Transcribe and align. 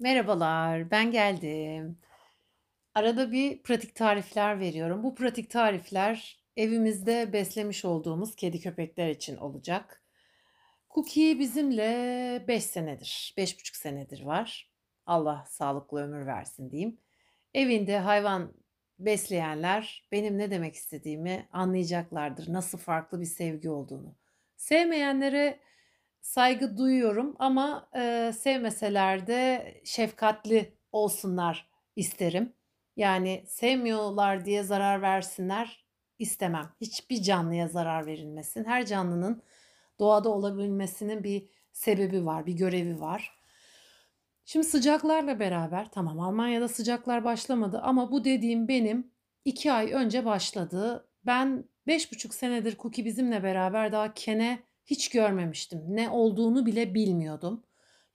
Merhabalar, 0.00 0.90
ben 0.90 1.10
geldim. 1.10 1.98
Arada 2.94 3.32
bir 3.32 3.62
pratik 3.62 3.94
tarifler 3.94 4.60
veriyorum. 4.60 5.02
Bu 5.02 5.14
pratik 5.14 5.50
tarifler 5.50 6.42
evimizde 6.56 7.32
beslemiş 7.32 7.84
olduğumuz 7.84 8.36
kedi 8.36 8.60
köpekler 8.60 9.10
için 9.10 9.36
olacak. 9.36 10.02
Cookie 10.90 11.38
bizimle 11.38 12.44
5 12.48 12.64
senedir, 12.64 13.34
beş 13.36 13.58
buçuk 13.58 13.76
senedir 13.76 14.22
var. 14.22 14.70
Allah 15.06 15.44
sağlıklı 15.48 16.02
ömür 16.02 16.26
versin 16.26 16.70
diyeyim. 16.70 16.98
Evinde 17.54 17.98
hayvan 17.98 18.52
besleyenler 18.98 20.08
benim 20.12 20.38
ne 20.38 20.50
demek 20.50 20.74
istediğimi 20.74 21.48
anlayacaklardır. 21.52 22.52
Nasıl 22.52 22.78
farklı 22.78 23.20
bir 23.20 23.26
sevgi 23.26 23.70
olduğunu. 23.70 24.14
Sevmeyenlere 24.56 25.60
saygı 26.22 26.76
duyuyorum 26.76 27.36
ama 27.38 27.90
eee, 27.94 28.32
sevmeseler 28.32 29.26
de 29.26 29.74
şefkatli 29.84 30.78
olsunlar 30.92 31.70
isterim. 31.96 32.52
Yani 32.96 33.44
sevmiyorlar 33.48 34.44
diye 34.44 34.62
zarar 34.62 35.02
versinler 35.02 35.86
istemem. 36.18 36.72
Hiçbir 36.80 37.22
canlıya 37.22 37.68
zarar 37.68 38.06
verilmesin. 38.06 38.64
Her 38.64 38.86
canlının 38.86 39.42
doğada 40.00 40.28
olabilmesinin 40.28 41.24
bir 41.24 41.48
sebebi 41.72 42.26
var, 42.26 42.46
bir 42.46 42.52
görevi 42.52 43.00
var. 43.00 43.42
Şimdi 44.44 44.66
sıcaklarla 44.66 45.40
beraber 45.40 45.90
tamam 45.90 46.20
Almanya'da 46.20 46.68
sıcaklar 46.68 47.24
başlamadı 47.24 47.80
ama 47.80 48.12
bu 48.12 48.24
dediğim 48.24 48.68
benim 48.68 49.12
2 49.44 49.72
ay 49.72 49.92
önce 49.92 50.24
başladı. 50.24 51.08
Ben 51.26 51.64
beş 51.86 52.12
buçuk 52.12 52.34
senedir 52.34 52.76
Cookie 52.78 53.04
bizimle 53.04 53.42
beraber 53.42 53.92
daha 53.92 54.14
kene 54.14 54.62
hiç 54.86 55.08
görmemiştim. 55.08 55.82
Ne 55.88 56.10
olduğunu 56.10 56.66
bile 56.66 56.94
bilmiyordum. 56.94 57.64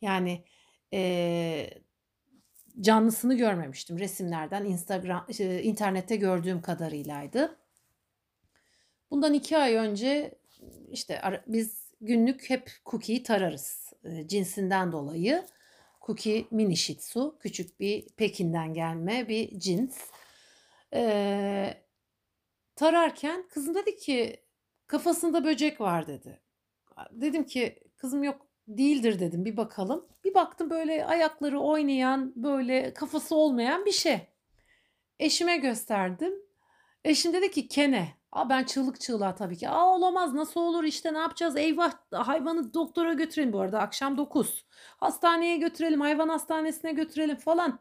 Yani 0.02 0.44
eee, 0.92 1.82
canlısını 2.82 3.38
görmemiştim. 3.38 4.00
Resimlerden 4.00 4.66
Instagram, 4.66 5.34
şey, 5.34 5.70
internette 5.70 6.16
gördüğüm 6.16 6.62
kadarıylaydı. 6.62 7.58
Bundan 9.12 9.34
iki 9.34 9.58
ay 9.58 9.76
önce 9.76 10.40
işte 10.92 11.22
biz 11.48 11.92
günlük 12.02 12.50
hep 12.50 12.72
Cookie'yi 12.86 13.24
tararız 13.24 13.94
e, 14.04 14.28
cinsinden 14.28 14.92
dolayı. 14.92 15.46
Cookie 16.06 16.46
mini 16.52 16.78
shih 16.78 16.96
tzu. 16.98 17.38
Küçük 17.40 17.80
bir 17.80 18.10
Pekin'den 18.10 18.74
gelme 18.74 19.28
bir 19.28 19.60
cins. 19.60 19.98
Ee, 20.94 21.84
tararken 22.76 23.48
kızım 23.48 23.76
dedi 23.76 23.98
ki 23.98 24.44
kafasında 24.88 25.44
böcek 25.44 25.82
var 25.82 26.08
dedi. 26.08 26.40
Dedim 27.12 27.46
ki 27.46 27.80
kızım 27.98 28.24
yok 28.24 28.48
değildir 28.68 29.20
dedim 29.20 29.46
bir 29.46 29.58
bakalım. 29.58 30.08
Bir 30.24 30.34
baktım 30.34 30.70
böyle 30.70 31.06
ayakları 31.06 31.60
oynayan 31.60 32.34
böyle 32.36 32.94
kafası 32.94 33.36
olmayan 33.36 33.86
bir 33.86 33.92
şey. 33.92 34.28
Eşime 35.20 35.58
gösterdim. 35.58 36.34
Eşim 37.04 37.34
dedi 37.34 37.52
ki 37.52 37.68
kene. 37.68 38.18
Aa, 38.32 38.50
ben 38.50 38.64
çığlık 38.64 39.02
çığlığa 39.02 39.36
tabii 39.36 39.58
ki. 39.58 39.70
Aa 39.70 39.96
olamaz 39.96 40.34
nasıl 40.34 40.62
olur 40.62 40.84
işte 40.84 41.14
ne 41.14 41.18
yapacağız? 41.18 41.56
Eyvah 41.58 41.92
hayvanı 42.12 42.74
doktora 42.74 43.14
götürelim 43.14 43.54
bu 43.54 43.60
arada 43.60 43.80
akşam 43.80 44.18
9. 44.18 44.66
Hastaneye 44.98 45.58
götürelim 45.58 46.02
hayvan 46.02 46.30
hastanesine 46.30 46.92
götürelim 46.92 47.36
falan. 47.36 47.80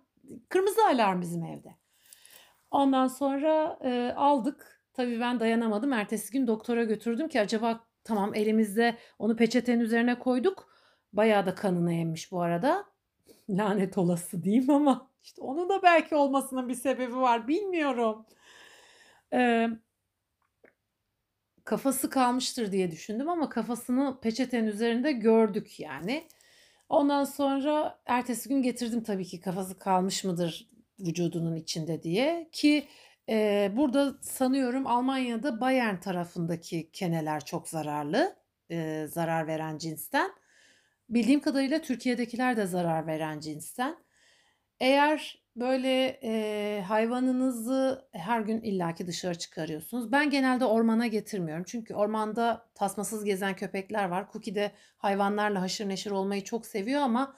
Kırmızı 0.48 0.86
alarm 0.86 1.20
bizim 1.20 1.44
evde. 1.44 1.76
Ondan 2.70 3.06
sonra 3.06 3.78
e, 3.84 4.12
aldık. 4.16 4.82
Tabii 4.94 5.20
ben 5.20 5.40
dayanamadım. 5.40 5.92
Ertesi 5.92 6.32
gün 6.32 6.46
doktora 6.46 6.84
götürdüm 6.84 7.28
ki 7.28 7.40
acaba 7.40 7.80
tamam 8.06 8.34
elimizde 8.34 8.96
onu 9.18 9.36
peçetenin 9.36 9.80
üzerine 9.80 10.18
koyduk. 10.18 10.68
Bayağı 11.12 11.46
da 11.46 11.54
kanını 11.54 11.92
emmiş 11.92 12.32
bu 12.32 12.42
arada. 12.42 12.84
Lanet 13.50 13.98
olası 13.98 14.42
diyeyim 14.42 14.70
ama 14.70 15.10
işte 15.22 15.42
onun 15.42 15.68
da 15.68 15.82
belki 15.82 16.14
olmasının 16.14 16.68
bir 16.68 16.74
sebebi 16.74 17.16
var 17.16 17.48
bilmiyorum. 17.48 18.26
Ee, 19.32 19.68
kafası 21.64 22.10
kalmıştır 22.10 22.72
diye 22.72 22.90
düşündüm 22.90 23.28
ama 23.28 23.48
kafasını 23.48 24.20
peçetenin 24.20 24.66
üzerinde 24.66 25.12
gördük 25.12 25.80
yani. 25.80 26.28
Ondan 26.88 27.24
sonra 27.24 28.00
ertesi 28.06 28.48
gün 28.48 28.62
getirdim 28.62 29.02
tabii 29.02 29.24
ki 29.24 29.40
kafası 29.40 29.78
kalmış 29.78 30.24
mıdır 30.24 30.70
vücudunun 31.00 31.56
içinde 31.56 32.02
diye 32.02 32.48
ki 32.52 32.88
e, 33.28 33.70
burada 33.76 34.14
sanıyorum 34.20 34.86
Almanya'da 34.86 35.60
Bayern 35.60 35.96
tarafındaki 35.96 36.90
keneler 36.92 37.44
çok 37.44 37.68
zararlı, 37.68 38.36
e, 38.70 39.06
zarar 39.10 39.46
veren 39.46 39.78
cinsten. 39.78 40.30
Bildiğim 41.08 41.40
kadarıyla 41.40 41.82
Türkiye'dekiler 41.82 42.56
de 42.56 42.66
zarar 42.66 43.06
veren 43.06 43.40
cinsten. 43.40 43.96
Eğer 44.80 45.46
böyle 45.56 46.20
e, 46.22 46.82
hayvanınızı 46.88 48.08
her 48.12 48.40
gün 48.40 48.60
illaki 48.60 49.06
dışarı 49.06 49.38
çıkarıyorsunuz. 49.38 50.12
Ben 50.12 50.30
genelde 50.30 50.64
ormana 50.64 51.06
getirmiyorum. 51.06 51.64
Çünkü 51.66 51.94
ormanda 51.94 52.68
tasmasız 52.74 53.24
gezen 53.24 53.56
köpekler 53.56 54.08
var. 54.08 54.26
Cookie 54.32 54.54
de 54.54 54.72
hayvanlarla 54.98 55.60
haşır 55.60 55.88
neşir 55.88 56.10
olmayı 56.10 56.44
çok 56.44 56.66
seviyor 56.66 57.02
ama 57.02 57.36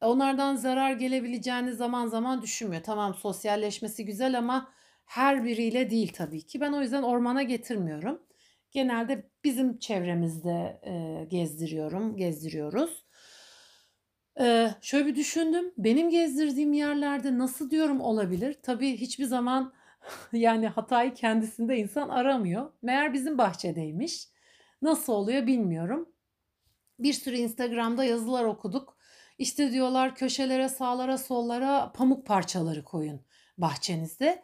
onlardan 0.00 0.56
zarar 0.56 0.92
gelebileceğini 0.92 1.72
zaman 1.72 2.06
zaman 2.06 2.42
düşünmüyor. 2.42 2.82
Tamam 2.82 3.14
sosyalleşmesi 3.14 4.04
güzel 4.04 4.38
ama 4.38 4.68
her 5.08 5.44
biriyle 5.44 5.90
değil 5.90 6.12
tabii 6.14 6.46
ki. 6.46 6.60
Ben 6.60 6.72
o 6.72 6.80
yüzden 6.80 7.02
ormana 7.02 7.42
getirmiyorum. 7.42 8.22
Genelde 8.70 9.30
bizim 9.44 9.78
çevremizde 9.78 10.80
e, 10.86 11.24
gezdiriyorum, 11.24 12.16
gezdiriyoruz. 12.16 13.04
Eee, 14.40 14.74
şöyle 14.82 15.06
bir 15.06 15.14
düşündüm. 15.14 15.72
Benim 15.78 16.10
gezdirdiğim 16.10 16.72
yerlerde 16.72 17.38
nasıl 17.38 17.70
diyorum 17.70 18.00
olabilir? 18.00 18.56
Tabii 18.62 18.96
hiçbir 18.96 19.24
zaman 19.24 19.72
yani 20.32 20.68
hatayı 20.68 21.14
kendisinde 21.14 21.76
insan 21.76 22.08
aramıyor. 22.08 22.72
Meğer 22.82 23.12
bizim 23.12 23.38
bahçedeymiş. 23.38 24.28
Nasıl 24.82 25.12
oluyor 25.12 25.46
bilmiyorum. 25.46 26.08
Bir 26.98 27.12
sürü 27.12 27.36
Instagram'da 27.36 28.04
yazılar 28.04 28.44
okuduk. 28.44 28.98
İşte 29.38 29.72
diyorlar 29.72 30.14
köşelere, 30.14 30.68
sağlara, 30.68 31.18
sollara 31.18 31.92
pamuk 31.92 32.26
parçaları 32.26 32.84
koyun 32.84 33.20
bahçenizde. 33.58 34.42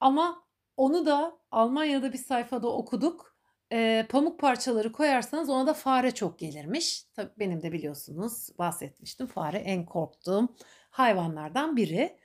Ama 0.00 0.44
onu 0.76 1.06
da 1.06 1.38
Almanya'da 1.50 2.12
bir 2.12 2.18
sayfada 2.18 2.68
okuduk. 2.72 3.36
Eee, 3.72 4.06
pamuk 4.10 4.40
parçaları 4.40 4.92
koyarsanız 4.92 5.48
ona 5.50 5.66
da 5.66 5.74
fare 5.74 6.10
çok 6.14 6.38
gelirmiş. 6.38 7.04
Tabii 7.14 7.30
benim 7.38 7.62
de 7.62 7.72
biliyorsunuz 7.72 8.48
bahsetmiştim. 8.58 9.26
Fare 9.26 9.58
en 9.58 9.86
korktuğum 9.86 10.48
hayvanlardan 10.90 11.76
biri. 11.76 12.18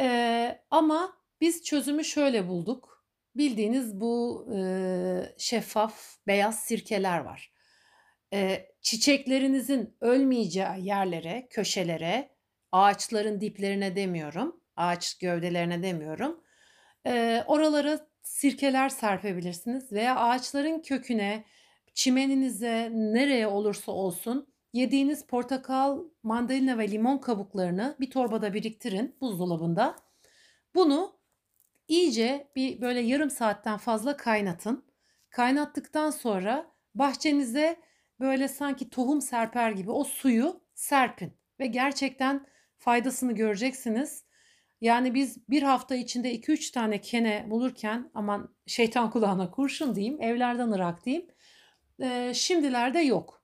Eee, 0.00 0.64
ama 0.70 1.16
biz 1.40 1.64
çözümü 1.64 2.04
şöyle 2.04 2.48
bulduk. 2.48 3.04
Bildiğiniz 3.36 4.00
bu 4.00 4.46
eee, 4.54 5.34
şeffaf 5.38 6.16
beyaz 6.26 6.60
sirkeler 6.60 7.18
var. 7.20 7.52
Eee, 8.32 8.72
çiçeklerinizin 8.82 9.96
ölmeyeceği 10.00 10.66
yerlere, 10.86 11.46
köşelere, 11.50 12.30
ağaçların 12.72 13.40
diplerine 13.40 13.96
demiyorum, 13.96 14.60
ağaç 14.76 15.18
gövdelerine 15.18 15.82
demiyorum. 15.82 16.40
Eee, 17.06 17.44
oralara 17.46 18.00
sirkeler 18.22 18.88
serpebilirsiniz 18.88 19.92
veya 19.92 20.16
ağaçların 20.16 20.78
köküne, 20.82 21.44
çimeninize, 21.94 22.90
nereye 22.94 23.46
olursa 23.46 23.92
olsun 23.92 24.46
yediğiniz 24.72 25.26
portakal, 25.26 26.04
mandalina 26.22 26.78
ve 26.78 26.90
limon 26.90 27.18
kabuklarını 27.18 27.96
bir 28.00 28.10
torbada 28.10 28.54
biriktirin 28.54 29.16
buzdolabında. 29.20 29.96
Bunu 30.74 31.20
iyice 31.88 32.50
bir 32.56 32.80
böyle 32.80 33.00
yarım 33.00 33.30
saatten 33.30 33.76
fazla 33.78 34.16
kaynatın. 34.16 34.84
Kaynattıktan 35.30 36.10
sonra 36.10 36.66
bahçenize 36.94 37.76
böyle 38.20 38.48
sanki 38.48 38.90
tohum 38.90 39.20
serper 39.22 39.70
gibi 39.72 39.90
o 39.90 40.04
suyu 40.04 40.60
serpin 40.74 41.32
ve 41.60 41.66
gerçekten 41.66 42.46
faydasını 42.78 43.32
göreceksiniz. 43.34 44.24
Yani 44.80 45.14
biz 45.14 45.48
bir 45.50 45.62
hafta 45.62 45.94
içinde 45.94 46.32
2-3 46.32 46.70
tane 46.70 47.00
kene 47.00 47.46
bulurken 47.50 48.10
aman 48.14 48.54
şeytan 48.66 49.10
kulağına 49.10 49.50
kurşun 49.50 49.94
diyeyim, 49.94 50.22
evlerden 50.22 50.68
ırak 50.70 51.04
diyeyim. 51.06 51.26
Eee, 52.00 52.32
şimdilerde 52.34 52.98
yok. 53.00 53.42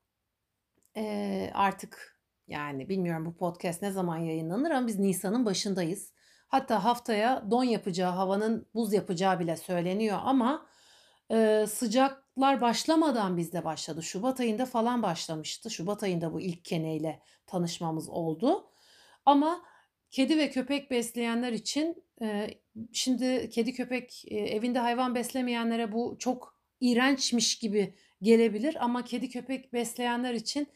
Eee, 0.97 1.51
artık 1.55 2.21
yani 2.49 2.89
bilmiyorum 2.89 3.27
bu 3.27 3.37
podcast 3.37 3.83
ne 3.83 3.91
zaman 3.91 4.17
yayınlanır 4.19 4.71
ama 4.71 4.87
biz 4.87 4.99
Nisan'ın 4.99 5.47
başındayız. 5.47 6.13
Hatta 6.49 6.85
haftaya 6.85 7.51
don 7.51 7.65
yapacağı, 7.65 8.13
havanın 8.13 8.69
buz 8.75 8.93
yapacağı 8.93 9.41
bile 9.41 9.57
söyleniyor 9.57 10.19
ama 10.23 10.67
eee, 11.31 11.67
sıcaklar 11.67 12.61
başlamadan 12.61 13.37
bizde 13.37 13.65
başladı. 13.65 14.03
Şubat 14.03 14.41
ayında 14.41 14.67
falan 14.67 15.03
başlamıştı. 15.03 15.71
Şubat 15.71 16.03
ayında 16.03 16.33
bu 16.33 16.41
ilk 16.41 16.65
keneyle 16.65 17.23
tanışmamız 17.47 18.09
oldu. 18.09 18.71
Ama 19.27 19.63
kedi 20.11 20.39
ve 20.39 20.51
köpek 20.51 20.91
besleyenler 20.91 21.53
için 21.53 22.05
eee, 22.21 22.61
şimdi 22.93 23.51
kedi 23.51 23.73
köpek 23.75 24.23
eee, 24.27 24.55
evinde 24.57 24.79
hayvan 24.79 25.15
beslemeyenlere 25.15 25.93
bu 25.93 26.17
çok 26.19 26.57
iğrençmiş 26.81 27.59
gibi 27.59 27.95
gelebilir 28.23 28.77
ama 28.85 29.05
kedi 29.05 29.29
köpek 29.31 29.73
besleyenler 29.73 30.35
için 30.35 30.69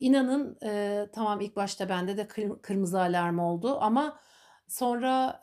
inanın, 0.00 0.58
eee, 0.62 1.08
tamam 1.14 1.40
ilk 1.40 1.56
başta 1.56 1.88
bende 1.88 2.16
de 2.16 2.28
kır 2.28 2.62
kırmızı 2.62 3.00
alarm 3.00 3.38
oldu 3.38 3.78
ama 3.80 4.20
sonra, 4.68 5.40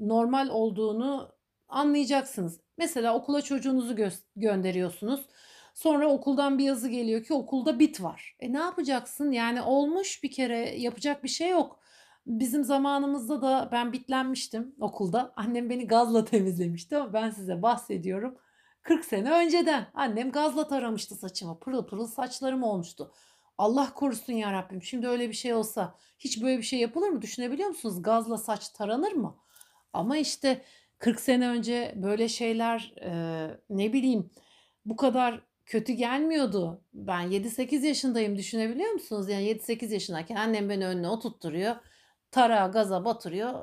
normal 0.00 0.48
olduğunu 0.48 1.32
anlayacaksınız. 1.68 2.60
Mesela 2.78 3.14
okula 3.14 3.42
çocuğunuzu 3.42 3.96
gös 3.96 4.20
gönderiyorsunuz. 4.36 5.26
Sonra 5.74 6.08
okuldan 6.08 6.58
bir 6.58 6.64
yazı 6.64 6.88
geliyor 6.88 7.24
ki 7.24 7.34
okulda 7.34 7.78
bit 7.78 8.02
var. 8.02 8.36
E, 8.40 8.52
ne 8.52 8.58
yapacaksın? 8.58 9.30
Yani 9.32 9.62
olmuş 9.62 10.22
bir 10.22 10.30
kere, 10.30 10.58
yapacak 10.80 11.24
bir 11.24 11.28
şey 11.28 11.50
yok. 11.50 11.80
Bizim 12.28 12.64
zamanımızda 12.64 13.42
da 13.42 13.68
ben 13.72 13.92
bitlenmiştim 13.92 14.74
okulda. 14.80 15.32
Annem 15.36 15.70
beni 15.70 15.86
gazla 15.86 16.24
temizlemişti 16.24 16.96
ama 16.96 17.12
ben 17.12 17.30
size 17.30 17.62
bahsediyorum 17.62 18.38
40 18.82 19.04
sene 19.04 19.30
önceden. 19.32 19.86
Annem 19.94 20.30
gazla 20.30 20.68
taramıştı 20.68 21.14
saçımı. 21.14 21.58
Pırıl 21.58 21.86
pırıl 21.86 22.06
saçlarım 22.06 22.62
olmuştu. 22.62 23.12
Allah 23.58 23.94
korusun 23.94 24.32
ya 24.32 24.52
Rabbim. 24.52 24.82
Şimdi 24.82 25.08
öyle 25.08 25.28
bir 25.28 25.34
şey 25.34 25.54
olsa 25.54 25.94
hiç 26.18 26.42
böyle 26.42 26.58
bir 26.58 26.62
şey 26.62 26.78
yapılır 26.78 27.08
mı? 27.08 27.22
Düşünebiliyor 27.22 27.68
musunuz? 27.68 28.02
Gazla 28.02 28.38
saç 28.38 28.68
taranır 28.68 29.12
mı? 29.12 29.36
Ama 29.92 30.16
işte 30.16 30.64
40 30.98 31.20
sene 31.20 31.48
önce 31.48 31.94
böyle 31.96 32.28
şeyler, 32.28 32.94
eee, 33.02 33.60
ne 33.70 33.92
bileyim, 33.92 34.30
bu 34.84 34.96
kadar 34.96 35.40
kötü 35.66 35.92
gelmiyordu. 35.92 36.82
Ben 36.94 37.30
7-8 37.30 37.86
yaşındayım 37.86 38.36
düşünebiliyor 38.36 38.90
musunuz? 38.92 39.28
Yani 39.28 39.44
7-8 39.44 39.92
yaşındayken 39.92 40.36
annem 40.36 40.68
beni 40.68 40.86
önüne 40.86 41.08
oturtturuyor. 41.08 41.76
Tarağı 42.30 42.72
gaza 42.72 43.04
batırıyor. 43.04 43.54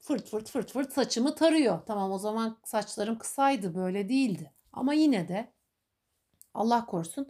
Fırt 0.00 0.28
fırt 0.28 0.50
fırt 0.50 0.72
fırt 0.72 0.92
saçımı 0.92 1.34
tarıyor. 1.34 1.80
Tamam 1.86 2.12
o 2.12 2.18
zaman 2.18 2.58
saçlarım 2.64 3.18
kısaydı, 3.18 3.74
böyle 3.74 4.08
değildi. 4.08 4.52
Ama 4.72 4.94
yine 4.94 5.28
de 5.28 5.52
Allah 6.54 6.86
korusun. 6.86 7.28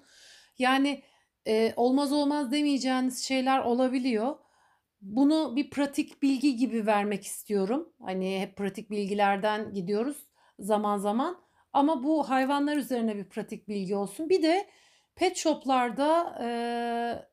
Yani, 0.58 1.02
eee, 1.46 1.74
olmaz 1.76 2.12
olmaz 2.12 2.52
demeyeceğiniz 2.52 3.24
şeyler 3.24 3.58
olabiliyor. 3.58 4.36
Bunu 5.02 5.56
bir 5.56 5.70
pratik 5.70 6.22
bilgi 6.22 6.56
gibi 6.56 6.86
vermek 6.86 7.24
istiyorum. 7.24 7.92
Hani 8.04 8.40
hep 8.40 8.56
pratik 8.56 8.90
bilgilerden 8.90 9.74
gidiyoruz 9.74 10.26
zaman 10.58 10.98
zaman 10.98 11.38
ama 11.72 12.02
bu 12.04 12.30
hayvanlar 12.30 12.76
üzerine 12.76 13.16
bir 13.16 13.24
pratik 13.28 13.68
bilgi 13.68 13.96
olsun. 13.96 14.28
Bir 14.30 14.42
de 14.42 14.66
pet 15.16 15.36
shop'larda, 15.36 16.36
eee, 16.40 17.28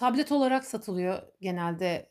tablet 0.00 0.32
olarak 0.32 0.64
satılıyor 0.64 1.22
genelde, 1.40 2.06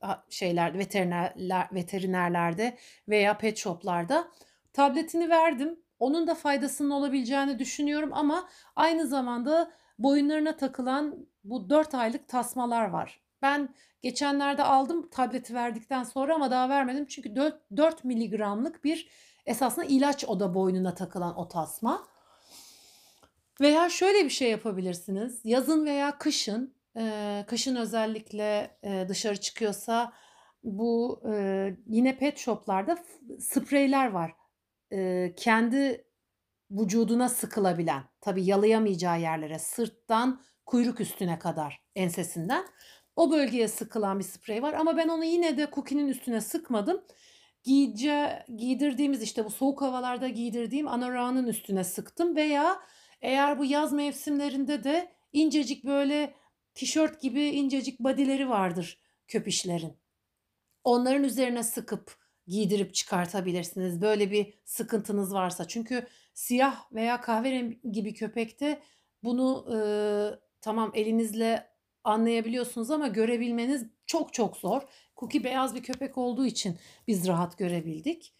ha 0.00 0.24
şeyler 0.30 0.78
veterinerler 0.78 1.68
veterinerlerde 1.72 2.76
veya 3.08 3.38
pet 3.38 3.58
shop'larda. 3.58 4.28
Tabletini 4.72 5.30
verdim. 5.30 5.80
Onun 5.98 6.26
da 6.26 6.34
faydasının 6.34 6.90
olabileceğini 6.90 7.58
düşünüyorum 7.58 8.10
ama 8.12 8.48
aynı 8.76 9.06
zamanda 9.06 9.70
boyunlarına 9.98 10.56
takılan 10.56 11.26
bu 11.44 11.70
4 11.70 11.94
aylık 11.94 12.28
tasmalar 12.28 12.88
var. 12.88 13.20
Ben 13.42 13.74
geçenlerde 14.02 14.62
aldım 14.62 15.10
tableti 15.10 15.54
verdikten 15.54 16.02
sonra 16.04 16.34
ama 16.34 16.50
daha 16.50 16.68
vermedim 16.68 17.06
çünkü 17.06 17.36
dört 17.36 17.60
4 17.76 18.04
miligramlık 18.04 18.84
bir 18.84 19.08
esasında 19.46 19.84
ilaç 19.84 20.24
o 20.24 20.40
da 20.40 20.54
boynuna 20.54 20.94
takılan 20.94 21.38
o 21.38 21.48
tasma. 21.48 22.06
Veya 23.60 23.90
şöyle 23.90 24.24
bir 24.24 24.30
şey 24.30 24.50
yapabilirsiniz. 24.50 25.40
Yazın 25.44 25.86
veya 25.86 26.18
kışın, 26.18 26.73
eee, 26.96 27.44
kışın 27.48 27.76
özellikle, 27.76 28.78
dışarı 29.08 29.36
çıkıyorsa 29.36 30.12
bu, 30.62 31.22
yine 31.86 32.18
pet 32.18 32.38
shop'larda 32.38 32.98
spreyler 33.40 34.10
var. 34.10 34.32
Kendi 35.36 36.04
vücuduna 36.70 37.28
sıkılabilen, 37.28 38.02
tabii 38.20 38.44
yalayamayacağı 38.44 39.20
yerlere, 39.20 39.58
sırttan 39.58 40.42
kuyruk 40.66 41.00
üstüne 41.00 41.38
kadar, 41.38 41.82
ensesinden. 41.96 42.64
O 43.16 43.30
bölgeye 43.30 43.68
sıkılan 43.68 44.18
bir 44.18 44.24
sprey 44.24 44.62
var 44.62 44.72
ama 44.72 44.96
ben 44.96 45.08
onu 45.08 45.24
yine 45.24 45.56
de 45.56 45.68
Cookie'nin 45.74 46.08
üstüne 46.08 46.40
sıkmadım. 46.40 47.04
Giyce 47.64 48.44
giydirdiğimiz, 48.56 49.22
işte 49.22 49.44
bu 49.44 49.50
soğuk 49.50 49.82
havalarda 49.82 50.28
giydirdiğim 50.28 50.88
anorağının 50.88 51.46
üstüne 51.46 51.84
sıktım 51.84 52.36
veya 52.36 52.76
eğer 53.22 53.58
bu 53.58 53.64
yaz 53.64 53.92
mevsimlerinde 53.92 54.84
de 54.84 55.12
incecik 55.32 55.84
böyle 55.84 56.34
tişört 56.74 57.20
gibi 57.20 57.42
incecik 57.42 58.00
body'leri 58.00 58.48
vardır 58.48 58.98
köpişlerin. 59.28 59.96
Onların 60.84 61.24
üzerine 61.24 61.62
sıkıp 61.62 62.16
giydirip 62.46 62.94
çıkartabilirsiniz 62.94 64.02
böyle 64.02 64.30
bir 64.30 64.54
sıkıntınız 64.64 65.34
varsa. 65.34 65.68
Çünkü 65.68 66.06
siyah 66.34 66.92
veya 66.92 67.20
kahverengi 67.20 68.04
bir 68.04 68.14
köpekte 68.14 68.82
bunu, 69.22 69.66
ııı, 69.68 70.40
tamam 70.60 70.92
elinizle 70.94 71.70
anlayabiliyorsunuz 72.04 72.90
ama 72.90 73.08
görebilmeniz 73.08 73.86
çok 74.06 74.32
çok 74.32 74.56
zor. 74.56 74.82
Cookie 75.16 75.44
beyaz 75.44 75.74
bir 75.74 75.82
köpek 75.82 76.18
olduğu 76.18 76.46
için 76.46 76.78
biz 77.08 77.28
rahat 77.28 77.58
görebildik. 77.58 78.34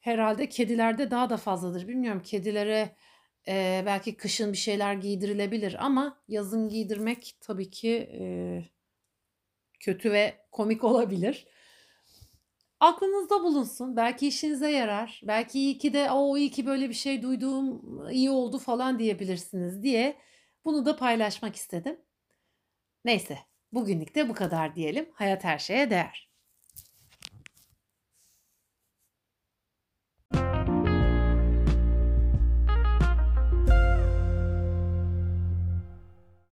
Herhâlde 0.00 0.48
kedilerde 0.48 1.10
daha 1.10 1.30
da 1.30 1.36
fazladır. 1.36 1.88
Bilmiyorum 1.88 2.22
kedilere, 2.24 2.96
eee, 3.46 3.82
belki 3.86 4.16
kışın 4.16 4.52
bir 4.52 4.58
şeyler 4.58 4.94
giydirilebilir 4.94 5.76
ama 5.86 6.22
yazın 6.28 6.68
giydirmek 6.68 7.36
tabii 7.40 7.70
ki, 7.70 7.88
eee, 7.90 8.70
kötü 9.80 10.12
ve 10.12 10.46
komik 10.52 10.84
olabilir. 11.24 11.46
Aklınızda 12.80 13.42
bulunsun. 13.42 13.96
Belki 13.96 14.28
işinize 14.28 14.70
yarar. 14.70 15.20
Belki 15.24 15.58
iyi 15.58 15.78
ki 15.78 15.92
de, 15.92 16.10
"O, 16.10 16.36
iyi 16.36 16.50
ki 16.50 16.66
böyle 16.66 16.88
bir 16.88 16.94
şey 16.94 17.22
duydum, 17.22 17.82
iyi 18.10 18.30
oldu." 18.30 18.58
falan 18.58 18.98
diyebilirsiniz 18.98 19.82
diye 19.82 20.16
bunu 20.64 20.86
da 20.86 20.96
paylaşmak 20.96 21.56
istedim. 21.56 22.00
Neyse, 23.04 23.38
bugünlük 23.72 24.14
de 24.14 24.28
bu 24.28 24.34
kadar 24.34 24.76
diyelim. 24.76 25.10
Hayat 25.14 25.44
her 25.44 25.58
şeye 25.58 25.90
değer. 25.90 26.29